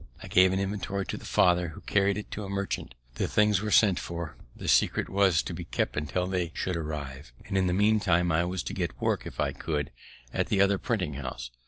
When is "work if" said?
8.99-9.39